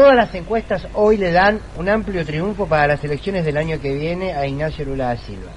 Todas 0.00 0.16
las 0.16 0.34
encuestas 0.34 0.88
hoy 0.94 1.18
le 1.18 1.30
dan 1.30 1.60
un 1.76 1.86
amplio 1.86 2.24
triunfo 2.24 2.64
para 2.64 2.86
las 2.86 3.04
elecciones 3.04 3.44
del 3.44 3.58
año 3.58 3.78
que 3.82 3.92
viene 3.92 4.32
a 4.32 4.46
Ignacio 4.46 4.86
Lula 4.86 5.08
da 5.08 5.18
Silva. 5.18 5.50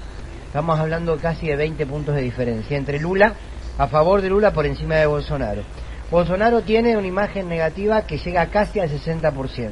Estamos 0.46 0.78
hablando 0.78 1.16
casi 1.16 1.46
de 1.46 1.56
20 1.56 1.86
puntos 1.86 2.14
de 2.14 2.20
diferencia 2.20 2.76
entre 2.76 3.00
Lula, 3.00 3.32
a 3.78 3.86
favor 3.86 4.20
de 4.20 4.28
Lula 4.28 4.52
por 4.52 4.66
encima 4.66 4.96
de 4.96 5.06
Bolsonaro. 5.06 5.62
Bolsonaro 6.10 6.60
tiene 6.60 6.94
una 6.94 7.06
imagen 7.06 7.48
negativa 7.48 8.02
que 8.02 8.18
llega 8.18 8.44
casi 8.48 8.80
al 8.80 8.90
60%. 8.90 9.70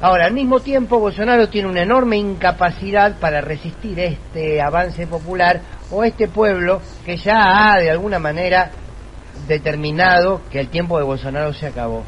Ahora, 0.00 0.26
al 0.26 0.32
mismo 0.32 0.58
tiempo, 0.58 0.98
Bolsonaro 0.98 1.48
tiene 1.48 1.68
una 1.68 1.82
enorme 1.82 2.16
incapacidad 2.16 3.16
para 3.20 3.40
resistir 3.40 4.00
este 4.00 4.60
avance 4.60 5.06
popular 5.06 5.60
o 5.92 6.02
este 6.02 6.26
pueblo 6.26 6.82
que 7.06 7.16
ya 7.16 7.74
ha, 7.74 7.78
de 7.78 7.92
alguna 7.92 8.18
manera, 8.18 8.72
determinado 9.46 10.40
que 10.50 10.58
el 10.58 10.68
tiempo 10.68 10.98
de 10.98 11.04
Bolsonaro 11.04 11.54
se 11.54 11.68
acabó. 11.68 12.02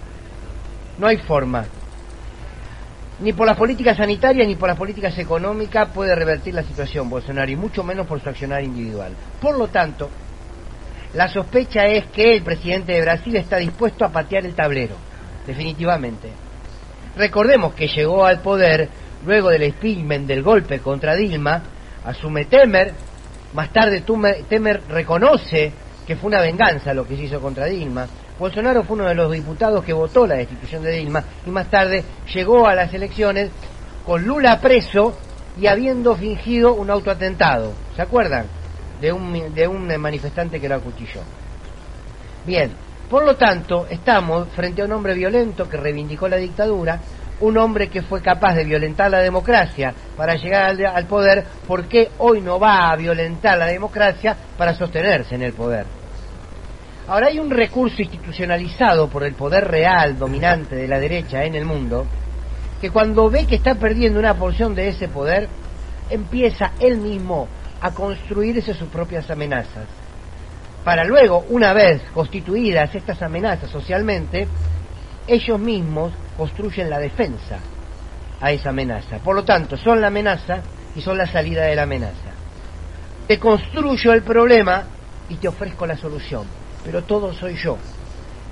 No 1.01 1.07
hay 1.07 1.17
forma. 1.17 1.65
Ni 3.21 3.33
por 3.33 3.47
las 3.47 3.57
políticas 3.57 3.97
sanitarias 3.97 4.47
ni 4.47 4.55
por 4.55 4.69
las 4.69 4.77
políticas 4.77 5.17
económicas 5.19 5.89
puede 5.95 6.15
revertir 6.15 6.53
la 6.53 6.63
situación 6.63 7.09
Bolsonaro 7.09 7.51
y 7.51 7.57
mucho 7.57 7.83
menos 7.83 8.07
por 8.07 8.21
su 8.21 8.29
accionar 8.29 8.63
individual. 8.63 9.15
Por 9.41 9.57
lo 9.57 9.69
tanto, 9.69 10.11
la 11.15 11.27
sospecha 11.29 11.87
es 11.87 12.07
que 12.09 12.37
el 12.37 12.43
presidente 12.43 12.93
de 12.93 13.01
Brasil 13.01 13.35
está 13.37 13.57
dispuesto 13.57 14.05
a 14.05 14.11
patear 14.11 14.45
el 14.45 14.55
tablero, 14.55 14.95
definitivamente. 15.47 16.29
Recordemos 17.17 17.73
que 17.73 17.89
llegó 17.89 18.27
al 18.27 18.41
poder 18.41 18.89
luego 19.25 19.49
del 19.49 19.63
expilmen 19.63 20.27
del 20.27 20.43
golpe 20.43 20.81
contra 20.81 21.15
Dilma, 21.15 21.63
asume 22.05 22.45
Temer, 22.45 22.93
más 23.55 23.73
tarde 23.73 24.05
Temer 24.49 24.83
reconoce 24.87 25.73
que 26.07 26.17
fue 26.17 26.29
una 26.29 26.43
venganza 26.43 26.93
lo 26.93 27.07
que 27.07 27.17
se 27.17 27.23
hizo 27.23 27.41
contra 27.41 27.67
Dilma. 27.67 28.07
Bolsonaro 28.41 28.83
fue 28.85 28.97
uno 28.97 29.07
de 29.07 29.15
los 29.15 29.31
diputados 29.31 29.85
que 29.85 29.93
votó 29.93 30.27
la 30.27 30.37
destitución 30.37 30.83
de 30.83 30.93
Dilma 30.93 31.23
y 31.47 31.51
más 31.51 31.69
tarde 31.69 32.03
llegó 32.33 32.67
a 32.67 32.75
las 32.75 32.93
elecciones 32.95 33.51
con 34.07 34.25
Lula 34.25 34.59
preso 34.59 35.15
y 35.61 35.67
habiendo 35.67 36.17
fingido 36.17 36.73
un 36.73 36.89
autoatentado. 36.89 37.75
¿Se 37.95 38.01
acuerdan? 38.01 38.47
De 38.99 39.13
un, 39.13 39.55
de 39.55 39.69
un 39.69 39.95
manifestante 40.01 40.59
que 40.59 40.71
lo 40.71 40.77
acuchilló. 40.77 41.21
Bien, 42.47 42.73
por 43.11 43.27
lo 43.27 43.37
tanto, 43.37 43.87
estamos 43.91 44.49
frente 44.57 44.81
a 44.81 44.87
un 44.87 44.93
hombre 44.93 45.13
violento 45.13 45.69
que 45.69 45.77
reivindicó 45.77 46.27
la 46.27 46.37
dictadura, 46.37 46.99
un 47.41 47.59
hombre 47.59 47.91
que 47.91 48.01
fue 48.01 48.23
capaz 48.23 48.55
de 48.55 48.65
violentar 48.65 49.11
la 49.11 49.19
democracia 49.19 49.93
para 50.17 50.37
llegar 50.37 50.75
al, 50.87 51.05
poder, 51.05 51.45
¿por 51.67 51.85
qué 51.85 52.09
hoy 52.17 52.41
no 52.41 52.59
va 52.59 52.91
a 52.91 52.97
violentar 52.97 53.59
la 53.59 53.67
democracia 53.67 54.35
para 54.57 54.73
sostenerse 54.73 55.35
en 55.35 55.43
el 55.43 55.53
poder? 55.53 56.00
Ahora 57.11 57.27
hay 57.27 57.39
un 57.39 57.51
recurso 57.51 58.01
institucionalizado 58.01 59.09
por 59.09 59.25
el 59.25 59.35
poder 59.35 59.69
real 59.69 60.19
dominante 60.19 60.77
de 60.77 60.89
la 60.89 60.99
derecha 60.99 61.45
en 61.45 61.55
el 61.55 61.67
mundo, 61.67 62.07
que 62.81 62.91
cuando 62.91 63.29
ve 63.29 63.47
que 63.47 63.57
está 63.57 63.75
perdiendo 63.75 64.19
una 64.19 64.35
porción 64.35 64.75
de 64.75 64.89
ese 64.89 65.09
poder, 65.09 65.49
empieza 66.09 66.73
él 66.81 66.97
mismo 66.97 67.49
a 67.83 67.91
construirse 67.93 68.73
sus 68.73 68.89
propias 68.89 69.31
amenazas 69.31 69.87
para 70.85 71.05
luego, 71.05 71.45
una 71.51 71.73
vez 71.73 72.01
constituidas 72.15 72.95
estas 72.95 73.21
amenazas 73.23 73.71
socialmente, 73.71 74.49
ellos 75.27 75.61
mismos 75.61 76.13
construyen 76.37 76.89
la 76.89 76.99
defensa 76.99 77.59
a 78.41 78.51
esa 78.51 78.71
amenaza. 78.71 79.19
Por 79.19 79.37
lo 79.37 79.45
tanto, 79.45 79.77
son 79.77 80.01
la 80.01 80.07
amenaza 80.07 80.61
y 80.97 81.03
son 81.03 81.19
la 81.19 81.27
salida 81.27 81.65
de 81.65 81.77
la 81.77 81.83
amenaza. 81.83 82.33
Te 83.27 83.39
construyo 83.39 84.13
el 84.15 84.23
problema 84.23 84.85
y 85.29 85.37
te 85.37 85.49
ofrezco 85.49 85.87
la 85.87 85.97
solución, 85.97 86.45
pero 86.85 87.03
todo 87.03 87.33
soy 87.35 87.57
yo. 87.57 87.79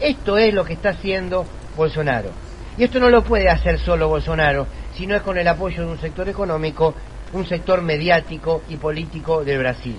Esto 0.00 0.38
es 0.38 0.54
lo 0.54 0.64
que 0.64 0.74
está 0.74 0.90
haciendo 0.90 1.44
Bolsonaro. 1.76 2.30
Y 2.76 2.84
esto 2.84 3.00
no 3.00 3.10
lo 3.10 3.24
puede 3.24 3.48
hacer 3.48 3.78
solo 3.78 4.08
Bolsonaro, 4.08 4.66
sino 4.94 5.16
es 5.16 5.22
con 5.22 5.38
el 5.38 5.48
apoyo 5.48 5.82
de 5.82 5.90
un 5.90 6.00
sector 6.00 6.28
económico, 6.28 6.94
un 7.32 7.46
sector 7.46 7.82
mediático 7.82 8.62
y 8.68 8.76
político 8.76 9.44
de 9.44 9.58
Brasil. 9.58 9.96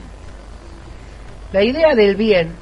La 1.52 1.64
idea 1.64 1.96
del 1.96 2.16
bien 2.16 2.54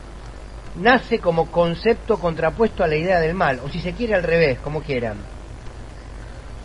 nace 0.78 1.20
como 1.20 1.52
concepto 1.52 2.20
contrapuesto 2.20 2.84
a 2.84 2.88
la 2.88 2.96
idea 2.96 3.20
del 3.20 3.34
mal, 3.34 3.60
o 3.64 3.70
si 3.70 3.80
se 3.80 3.94
quiere 3.94 4.16
al 4.16 4.24
revés, 4.24 4.60
como 4.60 4.82
quieran. 4.82 5.18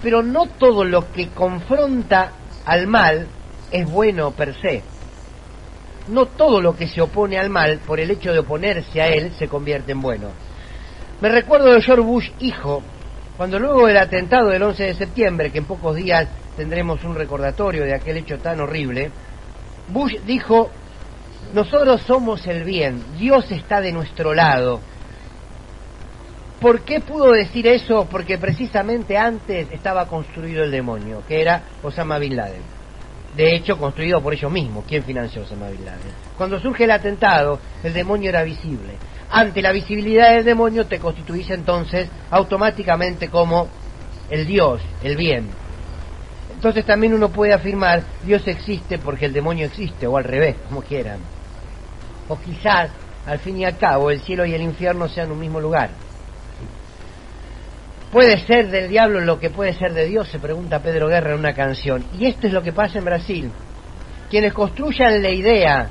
Pero 0.02 0.22
no 0.22 0.46
todo 0.46 0.84
lo 0.84 1.12
que 1.12 1.28
confronta 1.28 2.32
al 2.64 2.86
mal 2.86 3.26
es 3.70 3.90
bueno 3.90 4.32
per 4.32 4.54
se. 4.60 4.82
No 6.08 6.26
todo 6.26 6.60
lo 6.60 6.76
que 6.76 6.88
se 6.88 7.00
opone 7.00 7.38
al 7.38 7.48
mal, 7.48 7.78
por 7.86 8.00
el 8.00 8.10
hecho 8.10 8.32
de 8.32 8.40
oponerse 8.40 9.00
a 9.00 9.08
él, 9.08 9.32
se 9.38 9.48
convierte 9.48 9.92
en 9.92 10.00
bueno. 10.00 10.28
Me 11.20 11.28
recuerdo 11.28 11.72
de 11.72 11.80
George 11.80 12.02
Bush 12.02 12.30
hijo, 12.40 12.82
cuando 13.36 13.58
luego 13.58 13.86
del 13.86 13.96
atentado 13.96 14.48
del 14.48 14.62
11 14.62 14.84
de 14.84 14.94
septiembre, 14.94 15.50
que 15.50 15.58
en 15.58 15.64
pocos 15.64 15.96
días 15.96 16.28
tendremos 16.56 17.02
un 17.04 17.14
recordatorio 17.14 17.84
de 17.84 17.94
aquel 17.94 18.16
hecho 18.16 18.38
tan 18.38 18.60
horrible, 18.60 19.10
Bush 19.88 20.16
dijo, 20.26 20.70
nosotros 21.54 22.02
somos 22.02 22.46
el 22.46 22.64
bien, 22.64 23.02
Dios 23.18 23.50
está 23.52 23.80
de 23.80 23.92
nuestro 23.92 24.34
lado. 24.34 24.80
¿Por 26.60 26.82
qué 26.82 27.00
pudo 27.00 27.32
decir 27.32 27.66
eso? 27.66 28.06
Porque 28.10 28.38
precisamente 28.38 29.18
antes 29.18 29.68
estaba 29.72 30.06
construido 30.06 30.62
el 30.62 30.70
demonio, 30.70 31.22
que 31.26 31.40
era 31.40 31.62
Osama 31.82 32.18
Bin 32.18 32.36
Laden. 32.36 32.71
De 33.36 33.54
hecho, 33.54 33.78
construido 33.78 34.20
por 34.20 34.34
ellos 34.34 34.52
mismos. 34.52 34.84
¿Quién 34.86 35.02
financió 35.02 35.42
Osama 35.42 35.68
Bin 35.68 35.84
Laden? 35.84 36.12
Cuando 36.36 36.60
surge 36.60 36.84
el 36.84 36.90
atentado, 36.90 37.58
el 37.82 37.92
demonio 37.92 38.28
era 38.28 38.42
visible. 38.42 38.94
Ante 39.30 39.62
la 39.62 39.72
visibilidad 39.72 40.34
del 40.34 40.44
demonio 40.44 40.86
te 40.86 40.98
constituís 40.98 41.48
entonces 41.50 42.08
automáticamente 42.30 43.28
como 43.28 43.68
el 44.28 44.46
Dios, 44.46 44.82
el 45.02 45.16
bien. 45.16 45.46
Entonces 46.54 46.84
también 46.84 47.14
uno 47.14 47.30
puede 47.30 47.54
afirmar 47.54 48.02
Dios 48.22 48.46
existe 48.46 48.98
porque 48.98 49.26
el 49.26 49.32
demonio 49.32 49.66
existe, 49.66 50.06
o 50.06 50.16
al 50.16 50.24
revés, 50.24 50.56
como 50.68 50.82
quieran 50.82 51.18
o 52.28 52.38
quizás 52.38 52.90
al 53.26 53.38
fin 53.38 53.58
y 53.58 53.64
al 53.64 53.76
cabo 53.76 54.10
el 54.10 54.20
cielo 54.20 54.44
y 54.44 54.54
el 54.54 54.62
infierno 54.62 55.08
sean 55.08 55.30
un 55.30 55.38
mismo 55.38 55.60
lugar. 55.60 55.90
¿Puede 58.12 58.44
ser 58.46 58.70
del 58.70 58.90
diablo 58.90 59.20
lo 59.20 59.40
que 59.40 59.48
puede 59.48 59.72
ser 59.72 59.94
de 59.94 60.04
Dios? 60.04 60.28
Se 60.28 60.38
pregunta 60.38 60.82
Pedro 60.82 61.08
Guerra 61.08 61.32
en 61.32 61.38
una 61.38 61.54
canción. 61.54 62.04
Y 62.18 62.26
esto 62.26 62.46
es 62.46 62.52
lo 62.52 62.62
que 62.62 62.70
pasa 62.70 62.98
en 62.98 63.06
Brasil. 63.06 63.50
Quienes 64.28 64.52
construyan 64.52 65.22
la 65.22 65.30
idea 65.30 65.88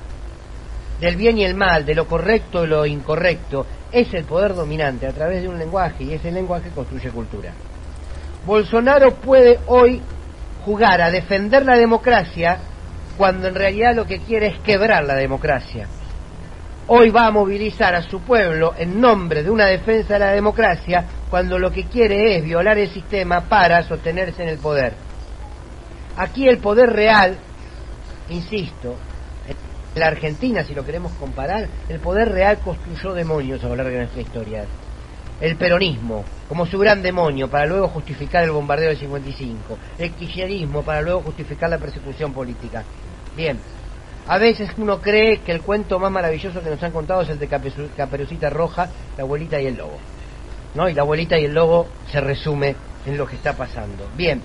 del 0.99 1.15
bien 1.15 1.39
y 1.39 1.45
el 1.45 1.55
mal, 1.55 1.83
de 1.83 1.95
lo 1.95 2.05
correcto 2.05 2.63
y 2.63 2.67
lo 2.67 2.85
incorrecto, 2.85 3.65
es 3.91 4.13
el 4.13 4.25
poder 4.25 4.53
dominante 4.53 5.07
a 5.07 5.13
través 5.13 5.41
de 5.41 5.49
un 5.49 5.57
lenguaje 5.57 6.03
y 6.03 6.13
ese 6.13 6.31
lenguaje 6.31 6.69
construye 6.69 7.09
cultura. 7.09 7.53
Bolsonaro 8.45 9.15
puede 9.15 9.59
hoy 9.65 9.99
jugar 10.63 11.01
a 11.01 11.09
defender 11.09 11.65
la 11.65 11.75
democracia 11.75 12.59
cuando 13.17 13.47
en 13.47 13.55
realidad 13.55 13.95
lo 13.95 14.05
que 14.05 14.19
quiere 14.19 14.45
es 14.45 14.59
quebrar 14.59 15.03
la 15.05 15.15
democracia 15.15 15.87
hoy 16.93 17.09
va 17.09 17.27
a 17.27 17.31
movilizar 17.31 17.95
a 17.95 18.01
su 18.01 18.19
pueblo 18.19 18.73
en 18.77 18.99
nombre 18.99 19.43
de 19.43 19.49
una 19.49 19.65
defensa 19.65 20.15
de 20.15 20.19
la 20.19 20.31
democracia 20.31 21.05
cuando 21.31 21.57
lo 21.57 21.71
que 21.71 21.85
quiere 21.85 22.35
es 22.35 22.43
violar 22.43 22.77
el 22.77 22.89
sistema 22.89 23.39
para 23.39 23.81
sostenerse 23.83 24.43
en 24.43 24.49
el 24.49 24.57
poder. 24.57 24.93
Aquí 26.17 26.47
el 26.47 26.57
poder 26.57 26.89
real, 26.89 27.37
insisto, 28.29 28.97
en 29.47 29.55
la 29.99 30.07
Argentina, 30.07 30.65
si 30.65 30.75
lo 30.75 30.85
queremos 30.85 31.13
comparar, 31.13 31.69
el 31.87 31.99
poder 31.99 32.33
real 32.33 32.59
construyó 32.59 33.13
demonios 33.13 33.63
a 33.63 33.69
lo 33.69 33.77
largo 33.77 33.91
de 33.91 33.99
nuestra 33.99 34.21
historia. 34.21 34.65
El 35.39 35.55
peronismo, 35.55 36.25
como 36.49 36.65
su 36.65 36.77
gran 36.77 37.01
demonio, 37.01 37.49
para 37.49 37.65
luego 37.65 37.87
justificar 37.87 38.43
el 38.43 38.51
bombardeo 38.51 38.89
del 38.89 38.97
55. 38.97 39.77
El 39.97 40.11
kirchnerismo, 40.11 40.83
para 40.83 41.01
luego 41.01 41.21
justificar 41.21 41.69
la 41.69 41.77
persecución 41.77 42.33
política. 42.33 42.83
Bien, 43.37 43.57
a 44.27 44.37
veces 44.37 44.69
uno 44.77 44.99
cree 44.99 45.37
que 45.39 45.53
el 45.53 45.61
cuento 45.61 45.97
más 45.97 46.11
maravilloso 46.11 46.61
que 46.61 46.69
nos 46.69 46.83
han 46.83 46.91
contado 46.91 47.21
es 47.21 47.29
el 47.29 47.39
de 47.39 47.47
Caperucita 47.47 48.49
Roja, 48.49 48.89
la 49.17 49.23
abuelita 49.23 49.61
y 49.61 49.67
el 49.67 49.77
lobo. 49.77 49.97
¿No? 50.73 50.87
Y 50.87 50.93
la 50.93 51.01
abuelita 51.01 51.37
y 51.37 51.45
el 51.45 51.53
lobo 51.53 51.87
se 52.11 52.21
resume 52.21 52.75
en 53.05 53.17
lo 53.17 53.27
que 53.27 53.35
está 53.35 53.53
pasando. 53.53 54.07
Bien, 54.15 54.41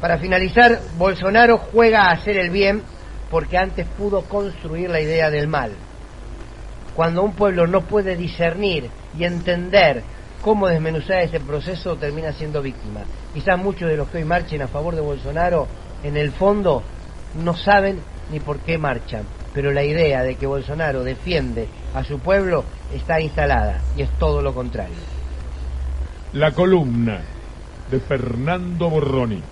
para 0.00 0.18
finalizar, 0.18 0.80
Bolsonaro 0.96 1.58
juega 1.58 2.04
a 2.06 2.12
hacer 2.12 2.38
el 2.38 2.50
bien 2.50 2.82
porque 3.30 3.58
antes 3.58 3.86
pudo 3.86 4.22
construir 4.22 4.90
la 4.90 5.00
idea 5.00 5.30
del 5.30 5.46
mal. 5.46 5.72
Cuando 6.96 7.22
un 7.22 7.32
pueblo 7.32 7.66
no 7.66 7.82
puede 7.82 8.16
discernir 8.16 8.90
y 9.16 9.24
entender 9.24 10.02
cómo 10.42 10.68
desmenuzar 10.68 11.20
ese 11.20 11.38
proceso, 11.38 11.96
termina 11.96 12.32
siendo 12.32 12.62
víctima. 12.62 13.02
Quizás 13.34 13.58
muchos 13.58 13.88
de 13.88 13.96
los 13.96 14.08
que 14.08 14.18
hoy 14.18 14.24
marchen 14.24 14.62
a 14.62 14.68
favor 14.68 14.94
de 14.94 15.00
Bolsonaro, 15.00 15.68
en 16.02 16.16
el 16.16 16.32
fondo, 16.32 16.82
no 17.34 17.54
saben 17.54 18.00
ni 18.32 18.40
por 18.40 18.58
qué 18.60 18.78
marchan, 18.78 19.24
pero 19.52 19.70
la 19.70 19.84
idea 19.84 20.22
de 20.22 20.36
que 20.36 20.46
Bolsonaro 20.46 21.04
defiende 21.04 21.68
a 21.94 22.04
su 22.04 22.18
pueblo 22.18 22.64
está 22.92 23.20
instalada 23.20 23.80
y 23.96 24.02
es 24.02 24.10
todo 24.18 24.40
lo 24.40 24.54
contrario. 24.54 25.19
La 26.32 26.52
columna 26.52 27.24
de 27.90 27.98
Fernando 27.98 28.88
Borroni. 28.88 29.42